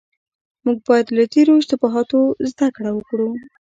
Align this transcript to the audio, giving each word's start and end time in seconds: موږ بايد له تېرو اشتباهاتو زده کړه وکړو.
موږ 0.65 0.77
بايد 0.87 1.07
له 1.17 1.23
تېرو 1.33 1.53
اشتباهاتو 1.61 2.19
زده 2.51 2.67
کړه 2.75 2.91
وکړو. 2.93 3.29